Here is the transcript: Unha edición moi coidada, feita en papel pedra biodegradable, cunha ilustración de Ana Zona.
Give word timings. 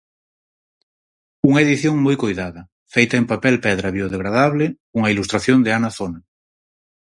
Unha 1.47 1.63
edición 1.65 1.95
moi 2.05 2.15
coidada, 2.23 2.61
feita 2.93 3.15
en 3.17 3.25
papel 3.31 3.55
pedra 3.65 3.93
biodegradable, 3.95 4.65
cunha 4.91 5.11
ilustración 5.13 5.59
de 5.61 5.71
Ana 5.77 5.91
Zona. 5.97 6.19